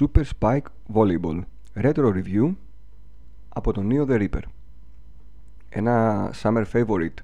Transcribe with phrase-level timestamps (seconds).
[0.00, 1.40] Super Spike Volleyball.
[1.74, 2.54] Retro Review
[3.48, 4.42] από τον Neo The Reaper.
[5.68, 7.22] Ένα summer favorite.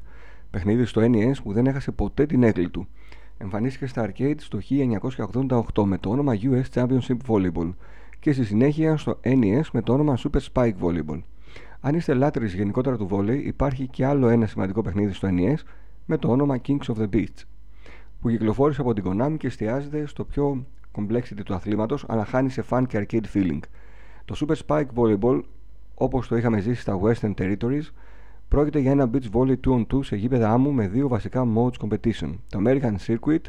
[0.51, 2.87] Παιχνίδι στο NES που δεν έχασε ποτέ την έγκλη του.
[3.39, 4.59] Εμφανίστηκε στα arcade στο
[5.75, 7.73] 1988 με το όνομα US Championship Volleyball
[8.21, 11.21] και στη συνέχεια στο NES με το όνομα Super Spike Volleyball.
[11.81, 15.59] Αν είστε λάτρεις γενικότερα του volley υπάρχει και άλλο ένα σημαντικό παιχνίδι στο NES
[16.07, 17.43] με το όνομα Kings of the Beach
[18.21, 20.67] που κυκλοφόρησε από την Konami και εστιάζεται στο πιο
[20.97, 23.61] complexity του αθλήματος αλλά χάνει σε fun και arcade feeling.
[24.25, 25.41] Το Super Spike Volleyball
[25.95, 27.89] όπως το είχαμε ζήσει στα Western Territories
[28.49, 31.87] πρόκειται για ένα beach volley 2 on 2 σε γήπεδα άμμου με δύο βασικά modes
[31.87, 33.41] competition το American Circuit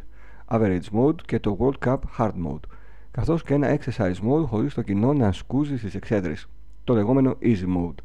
[0.47, 2.69] Average Mode και το World Cup Hard Mode
[3.11, 6.47] καθώς και ένα exercise mode χωρίς το κοινό να σκούζει στις εξέδρες
[6.85, 7.95] το λεγόμενο Easy Mode.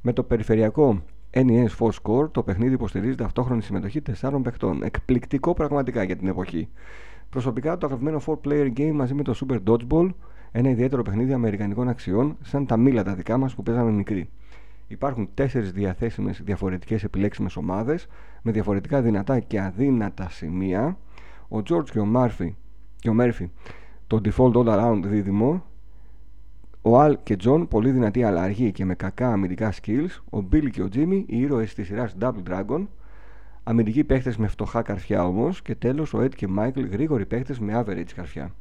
[0.00, 1.02] Με το περιφερειακό
[1.34, 4.82] NES 4 Score το παιχνίδι υποστηρίζει ταυτόχρονη συμμετοχή 4 παιχτών.
[4.82, 6.68] Εκπληκτικό πραγματικά για την εποχή
[7.30, 10.08] Προσωπικά το αγαπημένο 4-player game μαζί με το Super Dodgeball,
[10.52, 14.30] ένα ιδιαίτερο παιχνίδι αμερικανικών αξιών, σαν τα μήλα τα δικά μας που παίζαμε μικροί.
[14.88, 18.06] Υπάρχουν τέσσερις διαθέσιμες διαφορετικές επιλέξιμες ομάδες
[18.42, 20.98] με διαφορετικά δυνατά και αδύνατα σημεία.
[21.48, 22.48] Ο George και ο Murphy,
[22.98, 23.46] και ο Murphy
[24.06, 25.64] το default all around δίδυμο.
[26.82, 30.38] Ο Al και John πολύ δυνατοί αλλά αργοί και με κακά αμυντικά skills.
[30.38, 32.86] Ο Billy και ο Jimmy οι ήρωες της σειράς Double Dragon
[33.70, 37.84] Αμυντικοί παίχτες με φτωχά καρφιά όμως και τέλος ο Ed και Michael γρήγοροι παίχτες με
[37.84, 38.54] average καρφιά.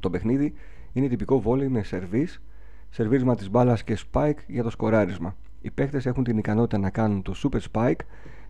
[0.00, 0.52] Το παιχνίδι
[0.92, 2.42] είναι τυπικό βόλεϊ με σερβίς,
[2.90, 5.36] σερβίρισμα της μπάλας και spike για το σκοράρισμα.
[5.60, 8.00] Οι παίχτες έχουν την ικανότητα να κάνουν το super spike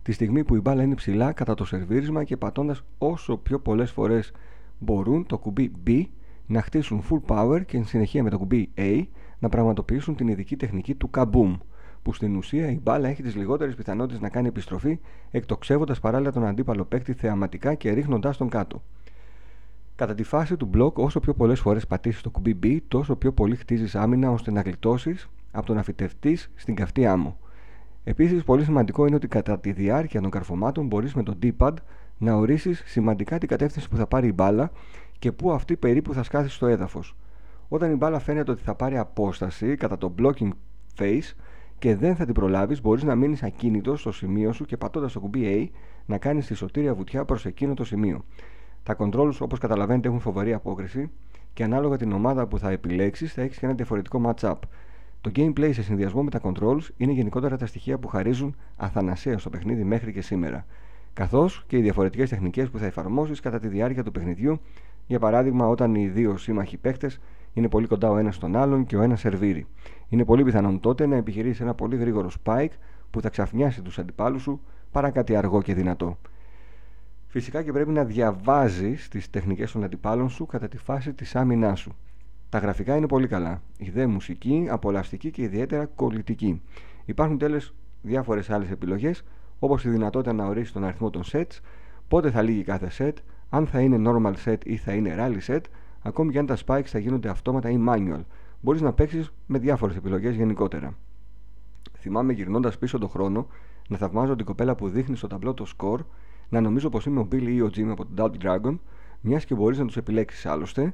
[0.01, 3.91] τη στιγμή που η μπάλα είναι ψηλά κατά το σερβίρισμα και πατώντας όσο πιο πολλές
[3.91, 4.31] φορές
[4.79, 6.03] μπορούν το κουμπί B
[6.47, 9.03] να χτίσουν full power και εν συνεχεία με το κουμπί A
[9.39, 11.57] να πραγματοποιήσουν την ειδική τεχνική του kaboom
[12.07, 14.99] που στην ουσία η μπάλα έχει τις λιγότερες πιθανότητες να κάνει επιστροφή,
[15.31, 18.81] εκτοξεύοντας παράλληλα τον αντίπαλο παίκτη θεαματικά και ρίχνοντάς τον κάτω.
[19.95, 23.31] Κατά τη φάση του μπλοκ, όσο πιο πολλές φορές πατήσεις το κουμπί B, τόσο πιο
[23.31, 27.37] πολύ χτίζεις άμυνα ώστε να γλιτώσεις από τον αφιτευτής στην καυτή άμμο.
[28.03, 31.73] Επίσης, πολύ σημαντικό είναι ότι κατά τη διάρκεια των καρφωμάτων μπορείς με το D-pad
[32.17, 34.71] να ορίσεις σημαντικά την κατεύθυνση που θα πάρει η μπάλα
[35.19, 37.15] και πού αυτή περίπου θα σκάσει στο έδαφος.
[37.67, 40.49] Όταν η μπάλα φαίνεται ότι θα πάρει απόσταση κατά το blocking
[40.99, 41.33] face,
[41.79, 45.19] και δεν θα την προλάβεις, μπορείς να μείνεις ακίνητος στο σημείο σου και πατώντας το
[45.19, 48.25] κουμπί A να κάνεις τη σωτήρια βουτιά προς εκείνο το σημείο.
[48.83, 51.09] Τα controls, όπως καταλαβαίνετε, έχουν φοβερή απόκριση
[51.53, 54.55] και ανάλογα την ομάδα που θα επιλέξεις θα έχεις και ένα διαφορετικό match-up.
[55.21, 59.49] Το gameplay σε συνδυασμό με τα controls είναι γενικότερα τα στοιχεία που χαρίζουν αθανασίας στο
[59.49, 60.65] παιχνίδι μέχρι και σήμερα.
[61.13, 64.59] Καθώς και οι διαφορετικές τεχνικές που θα εφαρμόσεις κατά τη διάρκεια του παιχνιδιού,
[65.07, 67.11] για παράδειγμα όταν οι δύο σύμμαχοι παίχτε
[67.53, 69.67] είναι πολύ κοντά ο ένας στον άλλον και ο ένας σερβίρει.
[70.09, 72.71] Είναι πολύ πιθανόν τότε να επιχειρήσεις ένα πολύ γρήγορο spike
[73.11, 76.17] που θα ξαφνιάσει τους αντιπάλους σου παρά κάτι αργό και δυνατό.
[77.27, 81.79] Φυσικά και πρέπει να διαβάζεις τις τεχνικές των αντιπάλων σου κατά τη φάση της άμυνάς
[81.79, 81.95] σου.
[82.49, 83.61] Τα γραφικά είναι πολύ καλά.
[83.77, 86.61] Η δε μουσική, απολαυστική και ιδιαίτερα κολλητική.
[87.05, 87.61] Υπάρχουν τέλο
[88.01, 89.23] διάφορες άλλες επιλογές,
[89.59, 91.59] όπως η δυνατότητα να ορίσεις τον αριθμό των sets,
[92.07, 93.13] πότε θα λύγει κάθε set,
[93.49, 95.61] αν θα είναι normal set ή θα είναι rally set,
[96.01, 98.21] ακόμη και αν τα spikes θα γίνονται αυτόματα ή manual.
[98.67, 100.97] Μπορείς να παίξεις με διάφορες επιλογές γενικότερα.
[101.97, 103.47] Θυμάμαι γυρνώντας πίσω τον χρόνο
[103.87, 105.99] να θαυμάζω την κοπέλα που δείχνει στο ταμπλό το score,
[106.49, 108.77] να νομίζω πως είμαι ο Billy ή ο Jimmy από τον Double Dragon,
[109.21, 110.93] μιας και μπορείς να τους επιλέξεις άλλωστε,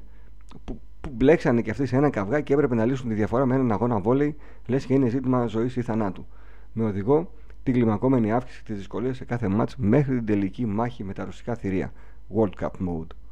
[0.64, 3.56] που, που μπλέξανε και αυτοί σε ένα καυγά και έπρεπε να λύσουν τη διαφορά με
[3.56, 4.36] έναν αγώνα βόλεϊ,
[4.68, 6.26] λες και είναι ζήτημα ζωής ή θανάτου.
[6.74, 7.32] Με οδηγό
[7.64, 11.56] την κλιμακόμενη αύξηση της δυσκολίας σε κάθε μάτς μέχρι την τελική μάχη με τα ρωσικά
[11.56, 11.94] θηρία.
[12.36, 13.23] World Cup Mode.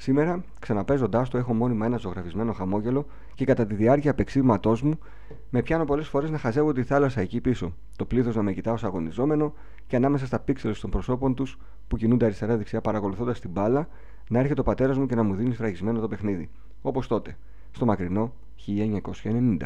[0.00, 4.98] Σήμερα, ξαναπέζοντάς το, έχω μόνιμα ένα ζωγραφισμένο χαμόγελο και κατά τη διάρκεια απεξήγηματό μου
[5.50, 7.74] με πιάνω πολλές φορές να χαζεύω τη θάλασσα εκεί πίσω.
[7.96, 9.54] Το πλήθος να με κοιτάω ω αγωνιζόμενο
[9.86, 13.88] και ανάμεσα στα πίξελ των προσώπων τους που κινούνται αριστερά-δεξιά παρακολουθώντας την μπάλα
[14.28, 16.50] να έρχεται ο πατέρας μου και να μου δίνει σφραγισμένο το παιχνίδι.
[16.82, 17.36] Όπως τότε,
[17.70, 18.32] στο μακρινό
[18.66, 19.56] 1990.